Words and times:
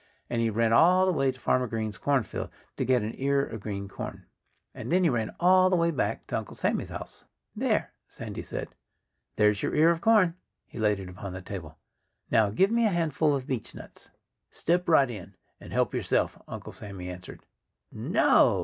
And 0.31 0.41
he 0.41 0.49
ran 0.49 0.73
all 0.73 1.05
the 1.05 1.11
way 1.11 1.31
to 1.31 1.39
Farmer 1.39 1.67
Green's 1.67 1.99
cornfield, 1.99 2.49
to 2.75 2.85
get 2.85 3.03
an 3.03 3.13
ear 3.19 3.45
of 3.45 3.59
green 3.61 3.87
corn. 3.87 4.25
And 4.73 4.91
then 4.91 5.03
he 5.03 5.11
ran 5.11 5.29
all 5.39 5.69
the 5.69 5.75
way 5.75 5.91
back 5.91 6.25
to 6.25 6.37
Uncle 6.39 6.55
Sammy's 6.55 6.89
house. 6.89 7.25
"There!" 7.55 7.93
Sandy 8.07 8.41
said. 8.41 8.69
"There's 9.35 9.61
your 9.61 9.75
ear 9.75 9.91
of 9.91 10.01
corn!" 10.01 10.33
He 10.65 10.79
laid 10.79 10.99
it 10.99 11.07
upon 11.07 11.33
the 11.33 11.41
table. 11.43 11.77
"Now 12.31 12.49
give 12.49 12.71
me 12.71 12.85
a 12.87 12.89
handful 12.89 13.35
of 13.35 13.45
beechnuts." 13.45 14.09
"Step 14.49 14.89
right 14.89 15.07
in 15.11 15.35
and 15.59 15.71
help 15.71 15.93
yourself," 15.93 16.35
Uncle 16.47 16.73
Sammy 16.73 17.07
answered. 17.07 17.43
"No!" 17.91 18.59